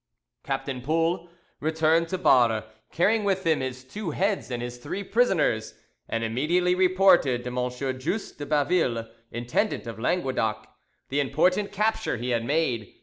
[0.43, 1.29] Captain Poul
[1.59, 5.75] returned to Barre carrying with him his two heads and his three prisoners,
[6.09, 7.49] and immediately reported to
[7.91, 7.99] M.
[7.99, 10.67] Just de Baville, intendant of Languedoc,
[11.09, 12.95] the important capture he had made.